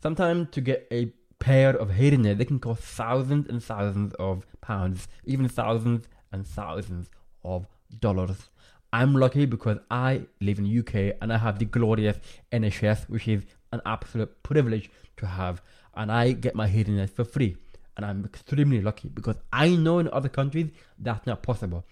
Sometimes 0.01 0.49
to 0.51 0.61
get 0.61 0.87
a 0.91 1.13
pair 1.39 1.75
of 1.75 1.95
hearing 1.95 2.25
aids, 2.25 2.37
they 2.37 2.45
can 2.45 2.59
cost 2.59 2.81
thousands 2.81 3.47
and 3.47 3.63
thousands 3.63 4.13
of 4.15 4.45
pounds, 4.61 5.07
even 5.25 5.47
thousands 5.47 6.07
and 6.31 6.45
thousands 6.45 7.09
of 7.43 7.67
dollars. 7.99 8.49
I'm 8.93 9.13
lucky 9.13 9.45
because 9.45 9.79
I 9.91 10.23
live 10.39 10.59
in 10.59 10.79
UK 10.79 11.17
and 11.21 11.31
I 11.33 11.37
have 11.37 11.59
the 11.59 11.65
glorious 11.65 12.17
NHS, 12.51 13.09
which 13.09 13.27
is 13.27 13.43
an 13.71 13.81
absolute 13.85 14.43
privilege 14.43 14.89
to 15.17 15.27
have, 15.27 15.61
and 15.95 16.11
I 16.11 16.31
get 16.31 16.55
my 16.55 16.67
hearing 16.67 16.99
aids 16.99 17.11
for 17.11 17.25
free. 17.25 17.57
And 17.95 18.05
I'm 18.05 18.23
extremely 18.25 18.81
lucky 18.81 19.09
because 19.09 19.37
I 19.51 19.69
know 19.69 19.99
in 19.99 20.07
other 20.09 20.29
countries 20.29 20.69
that's 20.99 21.25
not 21.25 21.41
possible. 21.41 21.83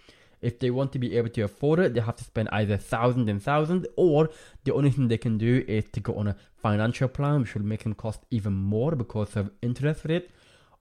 If 0.41 0.59
they 0.59 0.71
want 0.71 0.91
to 0.93 0.99
be 0.99 1.17
able 1.17 1.29
to 1.29 1.41
afford 1.41 1.79
it, 1.79 1.93
they 1.93 2.01
have 2.01 2.15
to 2.17 2.23
spend 2.23 2.49
either 2.51 2.77
thousands 2.77 3.29
and 3.29 3.41
thousands, 3.41 3.85
or 3.95 4.29
the 4.63 4.73
only 4.73 4.91
thing 4.91 5.07
they 5.07 5.17
can 5.17 5.37
do 5.37 5.63
is 5.67 5.85
to 5.93 5.99
go 5.99 6.15
on 6.15 6.27
a 6.27 6.35
financial 6.57 7.07
plan, 7.07 7.41
which 7.41 7.55
will 7.55 7.63
make 7.63 7.83
them 7.83 7.93
cost 7.93 8.21
even 8.31 8.53
more 8.53 8.91
because 8.95 9.35
of 9.35 9.51
interest 9.61 10.05
rate, 10.05 10.29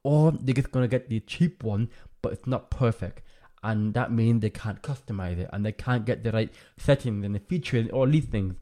or 0.02 0.32
they're 0.32 0.54
just 0.54 0.70
gonna 0.70 0.88
get 0.88 1.08
the 1.08 1.20
cheap 1.20 1.62
one, 1.62 1.88
but 2.23 2.32
it's 2.32 2.46
not 2.46 2.70
perfect. 2.70 3.23
And 3.62 3.94
that 3.94 4.12
means 4.12 4.42
they 4.42 4.50
can't 4.50 4.82
customize 4.82 5.38
it 5.38 5.49
and 5.52 5.64
they 5.64 5.73
can't 5.73 6.04
get 6.04 6.23
the 6.23 6.32
right 6.32 6.52
settings 6.76 7.25
and 7.25 7.34
the 7.34 7.40
features 7.40 7.88
all 7.90 8.06
these 8.06 8.26
things 8.26 8.54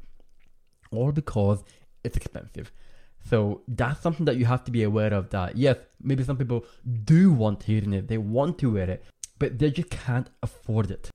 all 0.93 1.11
because 1.11 1.65
it's 2.05 2.17
expensive. 2.17 2.71
So 3.25 3.63
that's 3.67 4.01
something 4.01 4.27
that 4.27 4.37
you 4.37 4.45
have 4.45 4.63
to 4.65 4.71
be 4.71 4.85
aware 4.85 5.13
of 5.13 5.31
that. 5.31 5.57
Yes 5.57 5.77
maybe 6.03 6.25
some 6.25 6.37
people 6.37 6.65
do 7.05 7.33
want 7.33 7.61
to 7.61 7.67
hearing 7.67 7.93
it 7.93 8.09
they 8.09 8.19
want 8.19 8.59
to 8.59 8.73
wear 8.73 8.91
it 8.91 9.05
but 9.43 9.59
they 9.59 9.71
just 9.79 9.91
can't 9.91 10.31
afford 10.49 10.91
it 10.97 11.11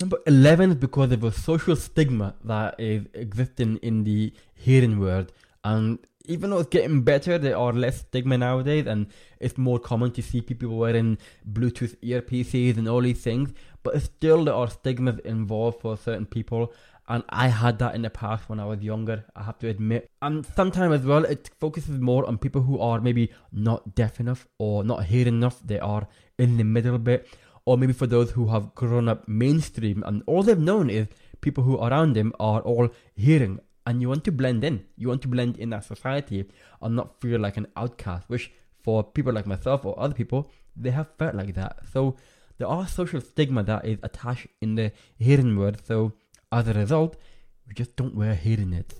number 0.00 0.18
11 0.26 0.70
is 0.70 0.76
because 0.86 1.12
of 1.18 1.24
a 1.30 1.32
social 1.32 1.76
stigma 1.86 2.34
that 2.52 2.78
is 2.78 3.06
existing 3.24 3.76
in 3.90 4.04
the 4.04 4.20
hearing 4.66 4.98
world 5.06 5.32
and 5.64 5.98
even 6.28 6.50
though 6.50 6.58
it's 6.58 6.68
getting 6.68 7.00
better, 7.02 7.38
there 7.38 7.56
are 7.56 7.72
less 7.72 8.00
stigma 8.00 8.36
nowadays, 8.38 8.86
and 8.86 9.06
it's 9.40 9.56
more 9.56 9.78
common 9.78 10.12
to 10.12 10.22
see 10.22 10.42
people 10.42 10.76
wearing 10.76 11.18
Bluetooth 11.50 11.96
earpieces 12.02 12.76
and 12.76 12.86
all 12.86 13.00
these 13.00 13.20
things. 13.20 13.52
But 13.82 14.00
still, 14.02 14.44
there 14.44 14.54
are 14.54 14.68
stigmas 14.68 15.18
involved 15.20 15.80
for 15.80 15.96
certain 15.96 16.26
people, 16.26 16.72
and 17.08 17.24
I 17.30 17.48
had 17.48 17.78
that 17.78 17.94
in 17.94 18.02
the 18.02 18.10
past 18.10 18.50
when 18.50 18.60
I 18.60 18.66
was 18.66 18.82
younger. 18.82 19.24
I 19.34 19.42
have 19.44 19.58
to 19.60 19.68
admit, 19.68 20.10
and 20.20 20.44
sometimes 20.44 21.00
as 21.00 21.06
well, 21.06 21.24
it 21.24 21.50
focuses 21.58 21.98
more 21.98 22.26
on 22.26 22.36
people 22.36 22.60
who 22.60 22.78
are 22.78 23.00
maybe 23.00 23.32
not 23.50 23.94
deaf 23.94 24.20
enough 24.20 24.46
or 24.58 24.84
not 24.84 25.04
hearing 25.04 25.36
enough. 25.36 25.60
They 25.64 25.78
are 25.78 26.06
in 26.38 26.58
the 26.58 26.64
middle 26.64 26.98
bit, 26.98 27.26
or 27.68 27.76
maybe 27.76 27.92
for 27.92 28.06
those 28.06 28.30
who 28.30 28.46
have 28.46 28.74
grown 28.74 29.10
up 29.10 29.28
mainstream 29.28 30.02
and 30.06 30.22
all 30.24 30.42
they've 30.42 30.58
known 30.58 30.88
is 30.88 31.06
people 31.42 31.62
who 31.64 31.76
are 31.76 31.90
around 31.90 32.14
them 32.14 32.32
are 32.40 32.62
all 32.62 32.88
hearing 33.14 33.60
and 33.84 34.00
you 34.00 34.08
want 34.08 34.24
to 34.24 34.32
blend 34.32 34.64
in. 34.64 34.86
You 34.96 35.08
want 35.08 35.20
to 35.20 35.28
blend 35.28 35.58
in 35.58 35.68
that 35.68 35.84
society 35.84 36.46
and 36.80 36.96
not 36.96 37.20
feel 37.20 37.38
like 37.38 37.58
an 37.58 37.66
outcast, 37.76 38.24
which 38.28 38.50
for 38.82 39.04
people 39.04 39.34
like 39.34 39.46
myself 39.46 39.84
or 39.84 40.00
other 40.00 40.14
people, 40.14 40.50
they 40.74 40.92
have 40.92 41.08
felt 41.18 41.34
like 41.34 41.54
that. 41.56 41.80
So 41.92 42.16
there 42.56 42.68
are 42.68 42.88
social 42.88 43.20
stigma 43.20 43.62
that 43.64 43.84
is 43.84 43.98
attached 44.02 44.46
in 44.62 44.76
the 44.76 44.90
hearing 45.18 45.58
word. 45.58 45.86
So 45.86 46.14
as 46.50 46.68
a 46.68 46.72
result, 46.72 47.18
we 47.66 47.74
just 47.74 47.96
don't 47.96 48.14
wear 48.14 48.34
hearing 48.34 48.72
aids. 48.72 48.94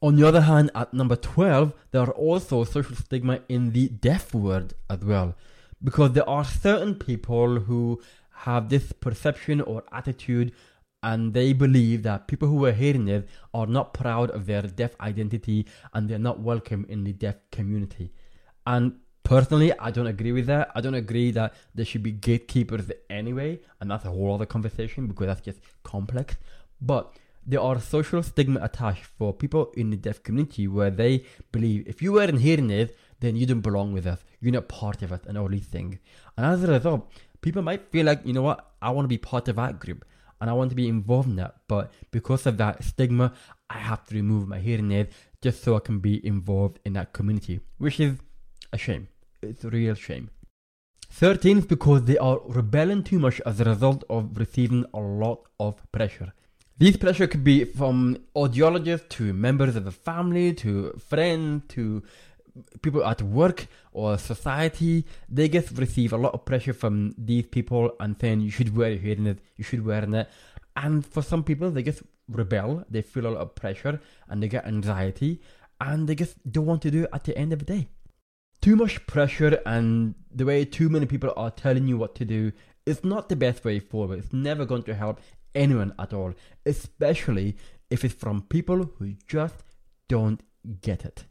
On 0.00 0.14
the 0.14 0.28
other 0.28 0.42
hand, 0.42 0.70
at 0.76 0.94
number 0.94 1.16
12, 1.16 1.74
there 1.90 2.02
are 2.02 2.12
also 2.12 2.62
social 2.62 2.94
stigma 2.94 3.40
in 3.48 3.72
the 3.72 3.88
deaf 3.88 4.32
word 4.32 4.74
as 4.88 5.00
well. 5.00 5.34
Because 5.86 6.14
there 6.14 6.28
are 6.28 6.44
certain 6.44 6.96
people 6.96 7.60
who 7.60 8.02
have 8.46 8.70
this 8.70 8.90
perception 8.90 9.60
or 9.60 9.84
attitude 9.92 10.50
and 11.00 11.32
they 11.32 11.52
believe 11.52 12.02
that 12.02 12.26
people 12.26 12.48
who 12.48 12.64
are 12.64 12.72
hearing 12.72 13.06
it 13.06 13.28
are 13.54 13.68
not 13.68 13.94
proud 13.94 14.28
of 14.32 14.46
their 14.46 14.62
deaf 14.62 14.96
identity 15.00 15.64
and 15.94 16.08
they're 16.08 16.18
not 16.18 16.40
welcome 16.40 16.84
in 16.88 17.04
the 17.04 17.12
deaf 17.12 17.36
community. 17.52 18.10
And 18.66 18.96
personally, 19.22 19.70
I 19.78 19.92
don't 19.92 20.08
agree 20.08 20.32
with 20.32 20.46
that. 20.46 20.72
I 20.74 20.80
don't 20.80 20.94
agree 20.94 21.30
that 21.30 21.54
there 21.72 21.84
should 21.84 22.02
be 22.02 22.10
gatekeepers 22.10 22.90
anyway, 23.08 23.60
and 23.80 23.88
that's 23.88 24.04
a 24.04 24.10
whole 24.10 24.34
other 24.34 24.46
conversation 24.46 25.06
because 25.06 25.28
that's 25.28 25.42
just 25.42 25.60
complex. 25.84 26.36
But 26.80 27.14
there 27.46 27.60
are 27.60 27.80
social 27.80 28.24
stigma 28.24 28.58
attached 28.60 29.04
for 29.04 29.32
people 29.32 29.72
in 29.76 29.90
the 29.90 29.96
deaf 29.96 30.24
community 30.24 30.66
where 30.66 30.90
they 30.90 31.24
believe 31.52 31.86
if 31.86 32.02
you 32.02 32.14
weren't 32.14 32.40
hearing 32.40 32.70
it, 32.70 32.98
then 33.20 33.36
you 33.36 33.46
don't 33.46 33.60
belong 33.60 33.92
with 33.92 34.06
us. 34.06 34.24
You're 34.40 34.52
not 34.52 34.68
part 34.68 35.02
of 35.02 35.12
it, 35.12 35.26
and 35.26 35.50
these 35.50 35.66
things. 35.66 35.98
And 36.36 36.46
as 36.46 36.62
a 36.62 36.66
result, 36.66 37.10
people 37.40 37.62
might 37.62 37.90
feel 37.90 38.06
like, 38.06 38.20
you 38.24 38.32
know 38.32 38.42
what, 38.42 38.72
I 38.82 38.90
want 38.90 39.04
to 39.04 39.08
be 39.08 39.18
part 39.18 39.48
of 39.48 39.56
that 39.56 39.78
group 39.78 40.04
and 40.40 40.50
I 40.50 40.52
want 40.52 40.70
to 40.70 40.76
be 40.76 40.88
involved 40.88 41.28
in 41.28 41.36
that. 41.36 41.56
But 41.68 41.92
because 42.10 42.46
of 42.46 42.56
that 42.58 42.84
stigma, 42.84 43.32
I 43.70 43.78
have 43.78 44.04
to 44.06 44.14
remove 44.14 44.48
my 44.48 44.58
hearing 44.58 44.92
aid 44.92 45.08
just 45.42 45.62
so 45.62 45.76
I 45.76 45.80
can 45.80 45.98
be 45.98 46.24
involved 46.26 46.78
in 46.84 46.92
that 46.94 47.12
community, 47.12 47.60
which 47.78 48.00
is 48.00 48.18
a 48.72 48.78
shame. 48.78 49.08
It's 49.42 49.64
a 49.64 49.70
real 49.70 49.94
shame. 49.94 50.30
13 51.10 51.58
is 51.58 51.66
because 51.66 52.04
they 52.04 52.18
are 52.18 52.40
rebelling 52.46 53.04
too 53.04 53.18
much 53.18 53.40
as 53.46 53.60
a 53.60 53.64
result 53.64 54.04
of 54.10 54.36
receiving 54.36 54.84
a 54.92 54.98
lot 54.98 55.40
of 55.60 55.80
pressure. 55.92 56.32
This 56.78 56.96
pressure 56.96 57.26
could 57.26 57.44
be 57.44 57.64
from 57.64 58.18
audiologists 58.34 59.08
to 59.10 59.32
members 59.32 59.76
of 59.76 59.84
the 59.84 59.92
family 59.92 60.52
to 60.54 60.92
friends 60.98 61.62
to 61.68 62.02
people 62.82 63.04
at 63.04 63.22
work 63.22 63.66
or 63.92 64.18
society, 64.18 65.04
they 65.28 65.48
get 65.48 65.70
receive 65.72 66.12
a 66.12 66.16
lot 66.16 66.34
of 66.34 66.44
pressure 66.44 66.72
from 66.72 67.14
these 67.18 67.46
people 67.46 67.92
and 68.00 68.18
saying 68.20 68.40
you 68.40 68.50
should 68.50 68.76
wear 68.76 68.90
your 68.90 69.36
you 69.56 69.64
should 69.64 69.84
wear 69.84 70.04
it. 70.04 70.28
And 70.76 71.06
for 71.06 71.22
some 71.22 71.42
people, 71.42 71.70
they 71.70 71.82
just 71.82 72.02
rebel, 72.28 72.84
they 72.90 73.02
feel 73.02 73.26
a 73.26 73.28
lot 73.28 73.40
of 73.40 73.54
pressure 73.54 74.00
and 74.28 74.42
they 74.42 74.48
get 74.48 74.66
anxiety 74.66 75.40
and 75.80 76.08
they 76.08 76.14
just 76.14 76.36
don't 76.50 76.66
want 76.66 76.82
to 76.82 76.90
do 76.90 77.04
it 77.04 77.10
at 77.12 77.24
the 77.24 77.36
end 77.36 77.52
of 77.52 77.60
the 77.60 77.64
day. 77.64 77.88
Too 78.60 78.76
much 78.76 79.06
pressure 79.06 79.60
and 79.66 80.14
the 80.30 80.44
way 80.44 80.64
too 80.64 80.88
many 80.88 81.06
people 81.06 81.32
are 81.36 81.50
telling 81.50 81.86
you 81.86 81.96
what 81.96 82.14
to 82.16 82.24
do 82.24 82.52
is 82.84 83.04
not 83.04 83.28
the 83.28 83.36
best 83.36 83.64
way 83.64 83.78
forward. 83.80 84.18
It's 84.18 84.32
never 84.32 84.64
going 84.64 84.84
to 84.84 84.94
help 84.94 85.20
anyone 85.54 85.94
at 85.98 86.12
all, 86.12 86.34
especially 86.64 87.56
if 87.90 88.04
it's 88.04 88.14
from 88.14 88.42
people 88.42 88.90
who 88.98 89.14
just 89.26 89.64
don't 90.08 90.40
get 90.80 91.04
it. 91.04 91.24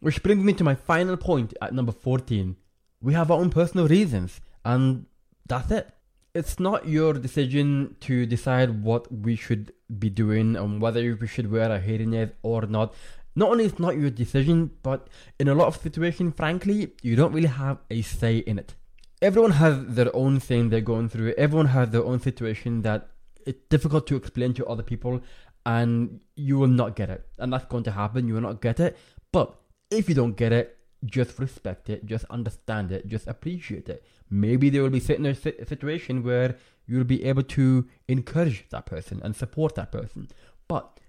Which 0.00 0.22
brings 0.22 0.42
me 0.42 0.54
to 0.54 0.64
my 0.64 0.74
final 0.74 1.16
point 1.16 1.54
at 1.60 1.74
number 1.74 1.92
14. 1.92 2.56
We 3.02 3.14
have 3.14 3.30
our 3.30 3.38
own 3.38 3.50
personal 3.50 3.86
reasons, 3.86 4.40
and 4.64 5.06
that's 5.46 5.70
it. 5.70 5.90
It's 6.34 6.60
not 6.60 6.88
your 6.88 7.14
decision 7.14 7.96
to 8.00 8.24
decide 8.24 8.82
what 8.82 9.12
we 9.12 9.36
should 9.36 9.72
be 9.98 10.08
doing 10.08 10.56
and 10.56 10.80
whether 10.80 11.16
we 11.20 11.26
should 11.26 11.50
wear 11.50 11.70
a 11.70 11.80
hearing 11.80 12.14
aid 12.14 12.32
or 12.42 12.62
not. 12.62 12.94
Not 13.34 13.50
only 13.50 13.64
is 13.64 13.78
not 13.78 13.96
your 13.96 14.10
decision, 14.10 14.70
but 14.82 15.08
in 15.38 15.48
a 15.48 15.54
lot 15.54 15.66
of 15.66 15.76
situations, 15.82 16.34
frankly, 16.36 16.92
you 17.02 17.16
don't 17.16 17.32
really 17.32 17.48
have 17.48 17.78
a 17.90 18.02
say 18.02 18.38
in 18.38 18.58
it. 18.58 18.74
Everyone 19.20 19.52
has 19.52 19.84
their 19.86 20.14
own 20.16 20.40
thing 20.40 20.70
they're 20.70 20.80
going 20.80 21.08
through. 21.08 21.34
Everyone 21.36 21.66
has 21.66 21.90
their 21.90 22.04
own 22.04 22.20
situation 22.20 22.82
that 22.82 23.10
it's 23.44 23.60
difficult 23.68 24.06
to 24.06 24.16
explain 24.16 24.54
to 24.54 24.66
other 24.66 24.82
people, 24.82 25.20
and 25.66 26.20
you 26.36 26.58
will 26.58 26.68
not 26.68 26.96
get 26.96 27.10
it. 27.10 27.26
And 27.38 27.52
that's 27.52 27.66
going 27.66 27.84
to 27.84 27.92
happen. 27.92 28.28
You 28.28 28.34
will 28.34 28.40
not 28.40 28.62
get 28.62 28.80
it. 28.80 28.96
But 29.32 29.59
if 29.90 30.08
you 30.08 30.14
don't 30.14 30.36
get 30.36 30.52
it, 30.52 30.78
just 31.04 31.38
respect 31.38 31.88
it, 31.88 32.04
just 32.06 32.24
understand 32.30 32.92
it, 32.92 33.06
just 33.06 33.26
appreciate 33.26 33.88
it. 33.88 34.04
Maybe 34.28 34.70
there 34.70 34.82
will 34.82 34.90
be 34.90 35.02
in 35.14 35.26
a 35.26 35.34
situation 35.34 36.22
where 36.22 36.56
you'll 36.86 37.04
be 37.04 37.24
able 37.24 37.42
to 37.42 37.88
encourage 38.08 38.66
that 38.70 38.86
person 38.86 39.20
and 39.24 39.34
support 39.34 39.74
that 39.76 39.90
person. 39.90 40.28
But 40.68 41.00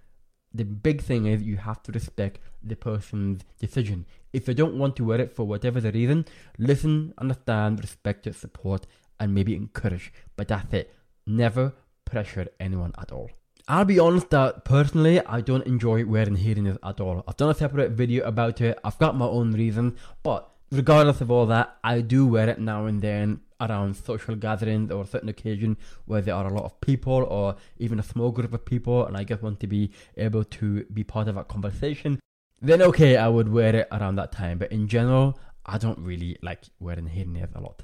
the 0.54 0.64
big 0.64 1.02
thing 1.02 1.26
is 1.26 1.44
you 1.44 1.58
have 1.58 1.84
to 1.84 1.92
respect 1.92 2.40
the 2.64 2.76
person's 2.76 3.44
decision. 3.60 4.06
If 4.34 4.46
they 4.46 4.54
don't 4.54 4.78
want 4.78 4.96
to 4.98 5.04
wear 5.04 5.20
it 5.20 5.36
for 5.36 5.46
whatever 5.46 5.80
the 5.82 5.92
reason, 5.92 6.26
listen, 6.58 7.14
understand, 7.18 7.82
respect 7.82 8.28
it, 8.28 8.36
support, 8.36 8.88
and 9.20 9.34
maybe 9.34 9.56
encourage. 9.56 10.12
But 10.36 10.48
that's 10.48 10.74
it. 10.74 10.94
Never 11.28 11.74
pressure 12.06 12.48
anyone 12.60 12.94
at 12.98 13.12
all. 13.12 13.30
I'll 13.68 13.86
be 13.86 14.00
honest 14.00 14.30
that 14.32 14.66
personally, 14.66 15.24
I 15.26 15.42
don't 15.42 15.66
enjoy 15.66 16.06
wearing 16.06 16.36
hearing 16.36 16.68
at 16.68 17.00
all. 17.00 17.24
I've 17.28 17.38
done 17.38 17.52
a 17.52 17.54
separate 17.54 17.92
video 17.92 18.26
about 18.26 18.60
it. 18.62 18.78
I've 18.84 18.98
got 18.98 19.16
my 19.16 19.26
own 19.26 19.52
reasons, 19.52 20.00
but 20.24 20.50
regardless 20.72 21.22
of 21.22 21.30
all 21.30 21.46
that, 21.48 21.78
I 21.84 22.02
do 22.02 22.26
wear 22.26 22.50
it 22.50 22.60
now 22.60 22.86
and 22.86 23.02
then 23.02 23.42
around 23.60 23.96
social 23.96 24.36
gatherings 24.36 24.92
or 24.92 25.06
certain 25.06 25.30
occasion 25.30 25.78
where 26.06 26.22
there 26.22 26.34
are 26.34 26.48
a 26.48 26.54
lot 26.54 26.66
of 26.66 26.82
people 26.82 27.24
or 27.30 27.56
even 27.78 28.00
a 28.00 28.04
small 28.04 28.32
group 28.32 28.54
of 28.54 28.66
people, 28.66 29.06
and 29.06 29.16
I 29.16 29.24
just 29.24 29.44
want 29.44 29.60
to 29.60 29.68
be 29.68 29.92
able 30.18 30.44
to 30.44 30.84
be 30.86 31.04
part 31.04 31.28
of 31.28 31.36
that 31.36 31.48
conversation. 31.48 32.20
Then 32.62 32.82
okay, 32.82 33.18
I 33.18 33.28
would 33.28 33.50
wear 33.50 33.76
it 33.76 33.88
around 33.92 34.16
that 34.16 34.32
time. 34.32 34.58
But 34.58 34.72
in 34.72 34.88
general, 34.88 35.40
I 35.66 35.78
don't 35.78 36.00
really 36.00 36.38
like 36.42 36.64
wearing 36.80 37.08
hearing 37.08 37.36
aids 37.36 37.54
a 37.56 37.62
lot. 37.62 37.84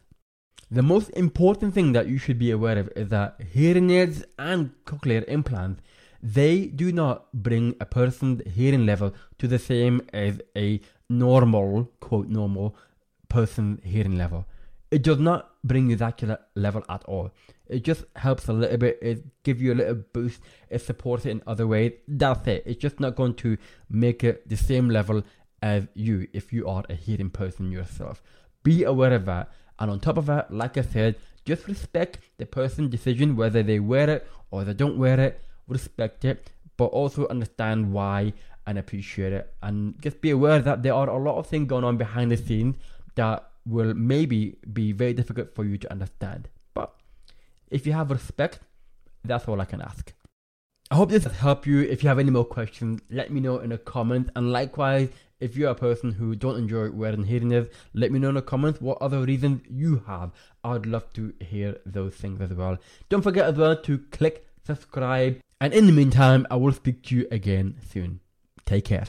The 0.70 0.84
most 0.84 1.10
important 1.12 1.74
thing 1.74 1.94
that 1.94 2.08
you 2.08 2.18
should 2.18 2.38
be 2.38 2.52
aware 2.52 2.78
of 2.78 2.90
is 2.96 3.10
that 3.10 3.40
hearing 3.54 3.90
aids 3.90 4.24
and 4.38 4.72
cochlear 4.86 5.24
implants 5.28 5.82
they 6.22 6.66
do 6.66 6.92
not 6.92 7.32
bring 7.34 7.76
a 7.80 7.86
person's 7.86 8.42
hearing 8.52 8.86
level 8.86 9.14
to 9.38 9.48
the 9.48 9.60
same 9.60 10.02
as 10.14 10.40
a 10.56 10.82
normal, 11.10 11.92
quote 12.00 12.28
normal, 12.28 12.76
person 13.30 13.80
hearing 13.84 14.18
level. 14.18 14.46
It 14.90 15.04
does 15.04 15.20
not 15.20 15.52
bring 15.64 15.90
you 15.90 15.96
that 15.98 16.18
to 16.20 16.26
that 16.28 16.48
level 16.56 16.84
at 16.90 17.04
all. 17.06 17.32
It 17.68 17.84
just 17.84 18.06
helps 18.16 18.48
a 18.48 18.54
little 18.54 18.78
bit. 18.78 18.98
It 19.02 19.44
gives 19.44 19.62
you 19.62 19.74
a 19.74 19.76
little 19.76 20.04
boost. 20.14 20.42
It 20.70 20.80
supports 20.80 21.26
it 21.26 21.32
in 21.32 21.44
other 21.46 21.68
ways. 21.68 21.94
That's 22.08 22.48
it. 22.48 22.64
It's 22.66 22.82
just 22.82 23.00
not 23.00 23.16
going 23.16 23.36
to 23.36 23.58
make 23.90 24.24
it 24.24 24.48
the 24.48 24.56
same 24.56 24.90
level 24.90 25.24
as 25.62 25.88
you 25.94 26.28
if 26.34 26.54
you 26.54 26.68
are 26.68 26.84
a 26.90 26.94
hearing 26.94 27.30
person 27.30 27.72
yourself. 27.72 28.24
Be 28.64 28.84
aware 28.84 29.14
of 29.14 29.26
that. 29.26 29.52
And 29.80 29.92
on 29.92 30.00
top 30.00 30.18
of 30.18 30.26
that, 30.28 30.52
like 30.54 30.78
I 30.78 30.82
said, 30.82 31.16
just 31.46 31.68
respect 31.68 32.20
the 32.38 32.46
person's 32.46 32.90
decision 32.90 33.36
whether 33.36 33.64
they 33.64 33.80
wear 33.80 34.10
it 34.10 34.28
or 34.52 34.64
they 34.64 34.74
don't 34.74 34.98
wear 34.98 35.20
it. 35.20 35.42
Respect 35.68 36.26
it, 36.26 36.50
but 36.78 36.86
also 36.86 37.28
understand 37.28 37.92
why 37.92 38.34
and 38.66 38.78
appreciate 38.78 39.34
it. 39.34 39.54
And 39.62 40.00
just 40.02 40.22
be 40.22 40.30
aware 40.30 40.60
that 40.60 40.84
there 40.84 40.94
are 40.94 41.10
a 41.10 41.18
lot 41.18 41.38
of 41.38 41.48
things 41.48 41.68
going 41.68 41.84
on 41.84 41.98
behind 41.98 42.32
the 42.32 42.38
scenes 42.38 42.76
that 43.16 43.50
will 43.66 43.94
maybe 43.94 44.58
be 44.72 44.92
very 44.92 45.14
difficult 45.14 45.54
for 45.56 45.66
you 45.66 45.78
to 45.78 45.92
understand. 45.92 46.48
But 46.74 46.94
if 47.70 47.86
you 47.86 47.94
have 47.94 48.12
respect, 48.12 48.60
that's 49.24 49.48
all 49.48 49.60
I 49.60 49.66
can 49.66 49.82
ask. 49.82 50.14
I 50.90 50.96
hope 50.96 51.10
this 51.10 51.26
has 51.26 51.36
helped 51.36 51.68
you. 51.68 51.82
If 51.82 52.02
you 52.02 52.10
have 52.10 52.20
any 52.20 52.32
more 52.32 52.46
questions, 52.46 53.02
let 53.10 53.30
me 53.30 53.42
know 53.42 53.60
in 53.60 53.72
the 53.72 53.78
comments. 53.78 54.32
And 54.36 54.52
likewise, 54.52 55.10
if 55.40 55.56
you're 55.56 55.72
a 55.72 55.76
person 55.76 56.12
who 56.12 56.36
don't 56.36 56.58
enjoy 56.58 56.92
wearing 56.92 57.26
hearing 57.26 57.68
let 57.94 58.12
me 58.12 58.20
know 58.20 58.30
in 58.30 58.36
the 58.36 58.42
comments 58.42 58.82
what 58.82 58.98
other 59.02 59.22
reasons 59.22 59.62
you 59.70 60.04
have. 60.08 60.32
I'd 60.64 60.86
love 60.86 61.12
to 61.14 61.34
hear 61.40 61.78
those 61.86 62.16
things 62.16 62.42
as 62.42 62.54
well. 62.54 62.78
Don't 63.10 63.22
forget 63.22 63.46
as 63.46 63.56
well 63.56 63.76
to 63.76 63.98
click 64.12 64.48
subscribe. 64.66 65.40
And 65.60 65.74
in 65.74 65.88
the 65.88 65.92
meantime, 65.92 66.46
I 66.52 66.56
will 66.56 66.72
speak 66.72 67.04
to 67.04 67.16
you 67.16 67.28
again 67.32 67.76
soon. 67.92 68.20
Take 68.66 68.86
care. 68.86 69.06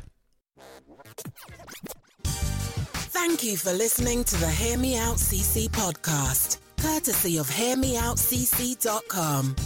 Thank 2.25 3.45
you 3.45 3.57
for 3.57 3.73
listening 3.73 4.25
to 4.25 4.37
the 4.37 4.49
Hear 4.49 4.79
Me 4.79 4.97
Out 4.97 5.17
CC 5.17 5.69
podcast, 5.69 6.59
courtesy 6.79 7.39
of 7.39 7.51
HearMeOutCC.com. 7.51 9.57